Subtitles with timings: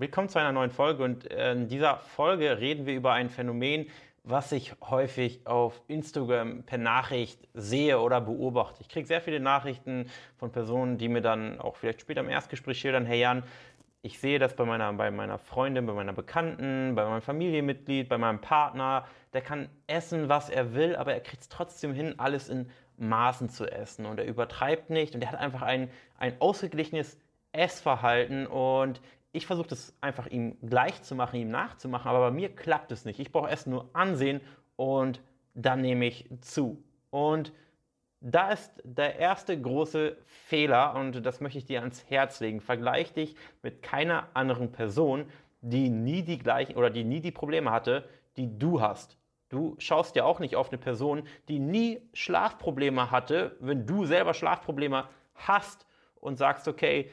[0.00, 3.90] Willkommen zu einer neuen Folge und in dieser Folge reden wir über ein Phänomen,
[4.22, 8.80] was ich häufig auf Instagram per Nachricht sehe oder beobachte.
[8.80, 12.78] Ich kriege sehr viele Nachrichten von Personen, die mir dann auch vielleicht später im Erstgespräch
[12.78, 13.42] schildern, hey Jan,
[14.02, 18.18] ich sehe das bei meiner, bei meiner Freundin, bei meiner Bekannten, bei meinem Familienmitglied, bei
[18.18, 19.04] meinem Partner.
[19.32, 23.48] Der kann essen, was er will, aber er kriegt es trotzdem hin, alles in Maßen
[23.48, 24.06] zu essen.
[24.06, 25.90] Und er übertreibt nicht und er hat einfach ein,
[26.20, 27.18] ein ausgeglichenes
[27.50, 29.00] Essverhalten und
[29.32, 33.04] ich versuche das einfach ihm gleich zu machen, ihm nachzumachen, aber bei mir klappt es
[33.04, 33.20] nicht.
[33.20, 34.40] Ich brauche erst nur ansehen
[34.76, 35.22] und
[35.54, 36.82] dann nehme ich zu.
[37.10, 37.52] Und
[38.20, 42.60] da ist der erste große Fehler und das möchte ich dir ans Herz legen.
[42.60, 45.26] Vergleich dich mit keiner anderen Person,
[45.60, 49.16] die nie die gleichen oder die nie die Probleme hatte, die du hast.
[49.50, 54.34] Du schaust ja auch nicht auf eine Person, die nie Schlafprobleme hatte, wenn du selber
[54.34, 55.86] Schlafprobleme hast
[56.16, 57.10] und sagst, okay,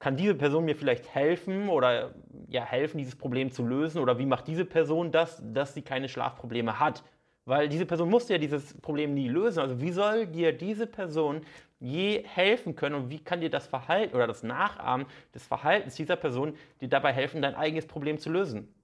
[0.00, 2.12] kann diese Person mir vielleicht helfen oder
[2.48, 4.00] ja, helfen, dieses Problem zu lösen?
[4.00, 7.04] Oder wie macht diese Person das, dass sie keine Schlafprobleme hat?
[7.44, 9.60] Weil diese Person musste ja dieses Problem nie lösen.
[9.60, 11.42] Also wie soll dir diese Person
[11.78, 16.16] je helfen können und wie kann dir das Verhalten oder das Nachahmen des Verhaltens dieser
[16.16, 18.74] Person dir dabei helfen, dein eigenes Problem zu lösen?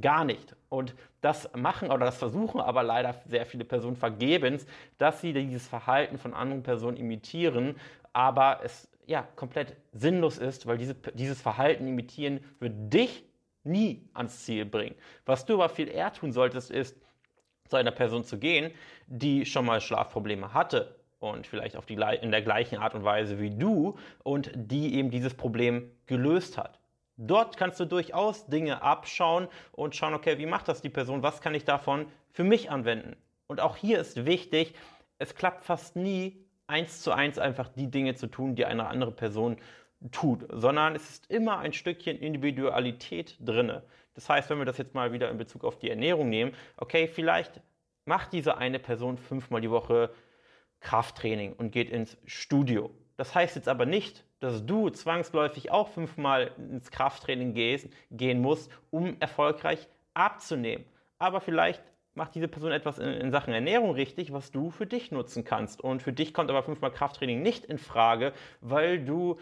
[0.00, 0.54] Gar nicht.
[0.68, 4.66] Und das machen oder das versuchen aber leider sehr viele Personen vergebens,
[4.98, 7.74] dass sie dieses Verhalten von anderen Personen imitieren,
[8.12, 13.24] aber es ja, komplett sinnlos ist, weil diese, dieses Verhalten imitieren wird dich
[13.64, 14.94] nie ans Ziel bringen.
[15.26, 16.96] Was du aber viel eher tun solltest, ist,
[17.68, 18.72] zu einer Person zu gehen,
[19.06, 23.38] die schon mal Schlafprobleme hatte und vielleicht auf die, in der gleichen Art und Weise
[23.38, 26.80] wie du und die eben dieses Problem gelöst hat.
[27.16, 31.22] Dort kannst du durchaus Dinge abschauen und schauen, okay, wie macht das die Person?
[31.22, 33.14] Was kann ich davon für mich anwenden?
[33.46, 34.74] Und auch hier ist wichtig,
[35.18, 39.12] es klappt fast nie eins zu eins einfach die Dinge zu tun, die eine andere
[39.12, 39.58] Person
[40.10, 43.82] tut, sondern es ist immer ein Stückchen Individualität drinne.
[44.14, 47.06] Das heißt, wenn wir das jetzt mal wieder in Bezug auf die Ernährung nehmen, okay,
[47.06, 47.60] vielleicht
[48.06, 50.10] macht diese eine Person fünfmal die Woche
[50.80, 52.90] Krafttraining und geht ins Studio.
[53.16, 59.16] Das heißt jetzt aber nicht, dass du zwangsläufig auch fünfmal ins Krafttraining gehen musst, um
[59.20, 60.86] erfolgreich abzunehmen.
[61.18, 61.82] Aber vielleicht
[62.14, 65.80] macht diese Person etwas in, in, Sachen Ernährung richtig, was du für dich nutzen kannst.
[65.80, 69.38] Und für dich kommt aber fünfmal Krafttraining nicht in Frage, weil du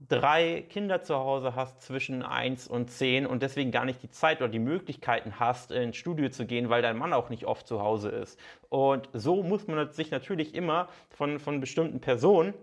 [0.00, 4.40] drei Kinder zu Hause hast zwischen eins und zehn und deswegen gar nicht die Zeit
[4.40, 7.80] oder die Möglichkeiten hast, ins Studio zu gehen, weil dein Mann auch nicht oft zu
[7.80, 8.38] Hause ist.
[8.68, 12.54] Und so muss man sich natürlich immer von, von bestimmten Personen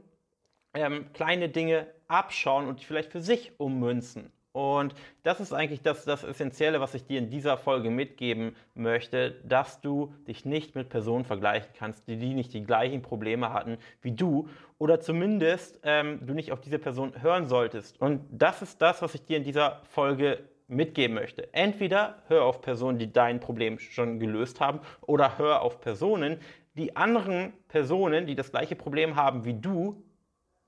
[0.74, 4.32] ähm, kleine Dinge abschauen und vielleicht für sich ummünzen.
[4.54, 9.32] Und das ist eigentlich das, das Essentielle, was ich dir in dieser Folge mitgeben möchte,
[9.46, 13.78] dass du dich nicht mit Personen vergleichen kannst, die, die nicht die gleichen Probleme hatten
[14.02, 18.02] wie du oder zumindest ähm, du nicht auf diese Person hören solltest.
[18.02, 21.54] Und das ist das, was ich dir in dieser Folge mitgeben möchte.
[21.54, 26.40] Entweder hör auf Personen, die dein Problem schon gelöst haben, oder hör auf Personen,
[26.76, 30.04] die anderen Personen, die das gleiche Problem haben wie du,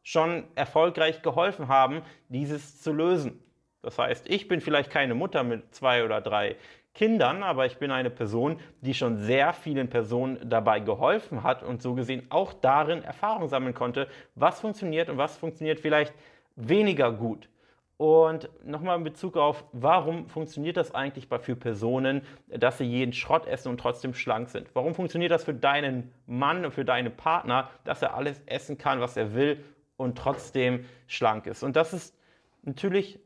[0.03, 3.41] schon erfolgreich geholfen haben, dieses zu lösen.
[3.83, 6.55] Das heißt, ich bin vielleicht keine Mutter mit zwei oder drei
[6.93, 11.81] Kindern, aber ich bin eine Person, die schon sehr vielen Personen dabei geholfen hat und
[11.81, 16.13] so gesehen auch darin Erfahrung sammeln konnte, was funktioniert und was funktioniert vielleicht
[16.55, 17.49] weniger gut.
[17.97, 23.47] Und nochmal in Bezug auf, warum funktioniert das eigentlich für Personen, dass sie jeden Schrott
[23.47, 24.67] essen und trotzdem schlank sind?
[24.73, 28.99] Warum funktioniert das für deinen Mann und für deinen Partner, dass er alles essen kann,
[28.99, 29.63] was er will
[29.97, 31.63] und trotzdem schlank ist?
[31.63, 32.17] Und das ist
[32.63, 33.19] natürlich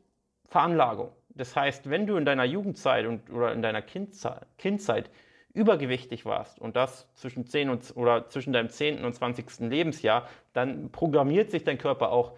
[0.48, 1.12] Veranlagung.
[1.28, 5.10] Das heißt, wenn du in deiner Jugendzeit und, oder in deiner Kindzeit, Kindzeit
[5.54, 9.04] übergewichtig warst und das zwischen, 10 und, oder zwischen deinem 10.
[9.04, 9.60] und 20.
[9.70, 12.32] Lebensjahr, dann programmiert sich dein Körper auch,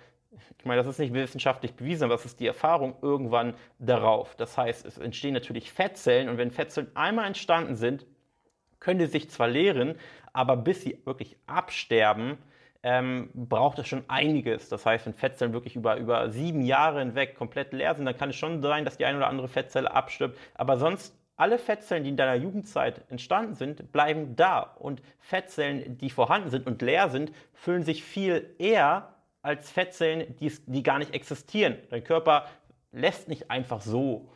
[0.58, 4.36] ich meine, das ist nicht wissenschaftlich bewiesen, aber das ist die Erfahrung irgendwann darauf.
[4.36, 8.06] Das heißt, es entstehen natürlich Fettzellen und wenn Fettzellen einmal entstanden sind,
[8.78, 9.96] können die sich zwar leeren,
[10.32, 12.38] aber bis sie wirklich absterben,
[12.82, 14.68] ähm, braucht es schon einiges.
[14.68, 18.30] Das heißt, wenn Fettzellen wirklich über, über sieben Jahre hinweg komplett leer sind, dann kann
[18.30, 20.38] es schon sein, dass die eine oder andere Fettzelle abstirbt.
[20.54, 24.60] Aber sonst alle Fettzellen, die in deiner Jugendzeit entstanden sind, bleiben da.
[24.60, 30.52] Und Fettzellen, die vorhanden sind und leer sind, füllen sich viel eher als Fettzellen, die,
[30.66, 31.78] die gar nicht existieren.
[31.88, 32.46] Dein Körper
[32.92, 34.28] lässt nicht einfach so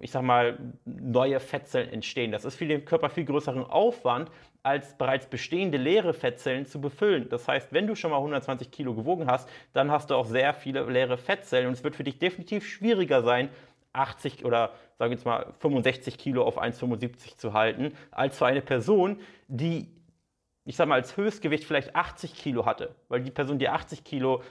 [0.00, 2.32] ich sag mal, neue Fettzellen entstehen.
[2.32, 4.30] Das ist für den Körper viel größeren Aufwand,
[4.64, 7.28] als bereits bestehende leere Fettzellen zu befüllen.
[7.28, 10.54] Das heißt, wenn du schon mal 120 Kilo gewogen hast, dann hast du auch sehr
[10.54, 13.48] viele leere Fettzellen und es wird für dich definitiv schwieriger sein,
[13.92, 18.60] 80 oder sagen wir jetzt mal 65 Kilo auf 1,75 zu halten, als für eine
[18.60, 19.88] Person, die
[20.68, 24.42] ich sag mal, als Höchstgewicht vielleicht 80 Kilo hatte, weil die Person, die 80 Kilo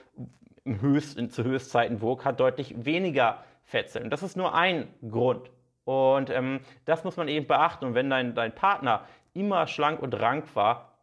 [0.64, 4.08] im Höchst, zu Höchstzeiten wog, hat deutlich weniger Fettzellen.
[4.08, 5.50] Das ist nur ein Grund.
[5.84, 7.84] Und ähm, das muss man eben beachten.
[7.84, 10.98] Und wenn dein, dein Partner immer schlank und rank war,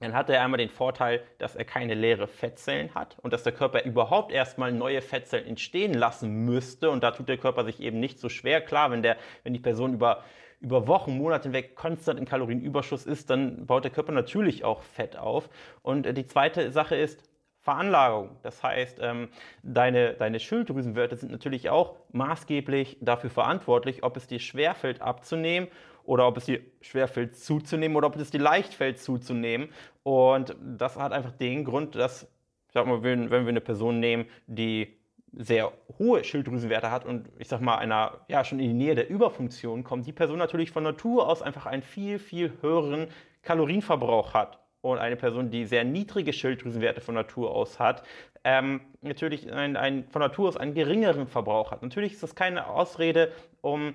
[0.00, 3.52] dann hat er einmal den Vorteil, dass er keine leere Fettzellen hat und dass der
[3.52, 6.90] Körper überhaupt erstmal neue Fettzellen entstehen lassen müsste.
[6.90, 8.60] Und da tut der Körper sich eben nicht so schwer.
[8.60, 10.22] Klar, wenn, der, wenn die Person über,
[10.60, 15.16] über Wochen, Monate hinweg konstant im Kalorienüberschuss ist, dann baut der Körper natürlich auch Fett
[15.16, 15.48] auf.
[15.82, 17.27] Und die zweite Sache ist,
[17.68, 18.30] Veranlagung.
[18.42, 19.28] Das heißt, ähm,
[19.62, 25.68] deine, deine Schilddrüsenwerte sind natürlich auch maßgeblich dafür verantwortlich, ob es dir schwerfällt abzunehmen
[26.04, 29.68] oder ob es dir schwerfällt zuzunehmen oder ob es dir leicht fällt zuzunehmen.
[30.02, 32.26] Und das hat einfach den Grund, dass,
[32.72, 34.96] sag mal, wenn, wenn wir eine Person nehmen, die
[35.34, 39.10] sehr hohe Schilddrüsenwerte hat und ich sag mal einer ja schon in die Nähe der
[39.10, 43.08] Überfunktion kommt, die Person natürlich von Natur aus einfach einen viel viel höheren
[43.42, 48.02] Kalorienverbrauch hat und eine Person, die sehr niedrige Schilddrüsenwerte von Natur aus hat,
[48.44, 51.82] ähm, natürlich ein, ein, von Natur aus einen geringeren Verbrauch hat.
[51.82, 53.94] Natürlich ist das keine Ausrede, um,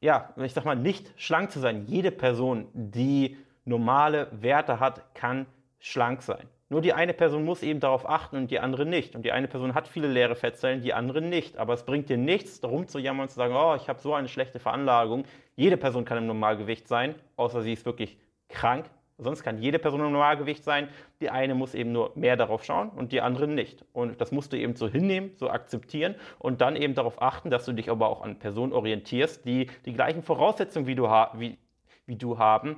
[0.00, 1.84] ja, ich sag mal, nicht schlank zu sein.
[1.86, 5.46] Jede Person, die normale Werte hat, kann
[5.80, 6.46] schlank sein.
[6.70, 9.14] Nur die eine Person muss eben darauf achten und die andere nicht.
[9.14, 11.58] Und die eine Person hat viele leere Fettzellen, die andere nicht.
[11.58, 14.14] Aber es bringt dir nichts, darum zu jammern und zu sagen, oh, ich habe so
[14.14, 15.24] eine schlechte Veranlagung.
[15.56, 18.16] Jede Person kann im Normalgewicht sein, außer sie ist wirklich
[18.48, 18.86] krank,
[19.18, 20.88] Sonst kann jede Person im Normalgewicht sein.
[21.20, 23.84] Die eine muss eben nur mehr darauf schauen und die andere nicht.
[23.92, 27.64] Und das musst du eben so hinnehmen, so akzeptieren und dann eben darauf achten, dass
[27.64, 31.58] du dich aber auch an Personen orientierst, die die gleichen Voraussetzungen wie du, wie,
[32.06, 32.76] wie du haben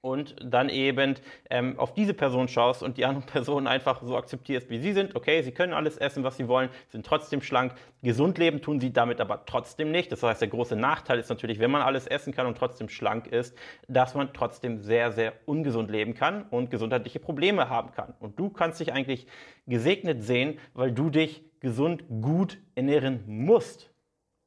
[0.00, 1.16] und dann eben
[1.50, 5.16] ähm, auf diese Person schaust und die anderen Personen einfach so akzeptierst, wie sie sind.
[5.16, 7.74] Okay, sie können alles essen, was sie wollen, sind trotzdem schlank.
[8.02, 10.12] Gesund leben tun sie damit aber trotzdem nicht.
[10.12, 13.26] Das heißt, der große Nachteil ist natürlich, wenn man alles essen kann und trotzdem schlank
[13.26, 13.56] ist,
[13.88, 18.14] dass man trotzdem sehr, sehr ungesund leben kann und gesundheitliche Probleme haben kann.
[18.20, 19.26] Und du kannst dich eigentlich
[19.66, 23.90] gesegnet sehen, weil du dich gesund gut ernähren musst,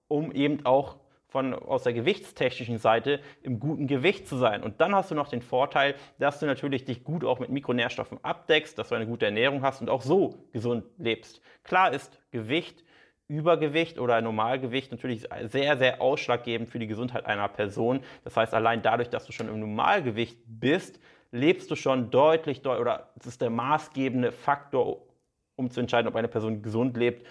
[0.08, 1.01] um eben auch
[1.32, 4.62] von, aus der gewichtstechnischen Seite im guten Gewicht zu sein.
[4.64, 8.20] Und dann hast du noch den Vorteil, dass du natürlich dich gut auch mit Mikronährstoffen
[8.22, 11.42] abdeckst, dass du eine gute Ernährung hast und auch so gesund lebst.
[11.64, 12.84] Klar ist Gewicht,
[13.30, 18.02] Übergewicht oder Normalgewicht natürlich sehr, sehr ausschlaggebend für die Gesundheit einer Person.
[18.26, 21.00] Das heißt, allein dadurch, dass du schon im Normalgewicht bist,
[21.32, 25.04] lebst du schon deutlich, oder es ist der maßgebende Faktor,
[25.56, 27.26] um zu entscheiden, ob eine Person gesund lebt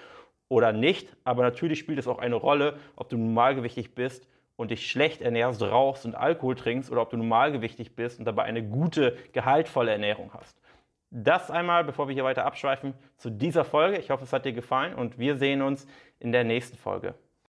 [0.50, 1.08] oder nicht.
[1.25, 5.62] Aber natürlich spielt es auch eine Rolle, ob du normalgewichtig bist und dich schlecht ernährst,
[5.62, 10.31] rauchst und Alkohol trinkst oder ob du normalgewichtig bist und dabei eine gute, gehaltvolle Ernährung
[10.35, 10.61] hast.
[11.11, 13.99] Das einmal, bevor wir hier weiter abschweifen, zu dieser Folge.
[13.99, 15.87] Ich hoffe, es hat dir gefallen und wir sehen uns
[16.19, 17.14] in der nächsten Folge.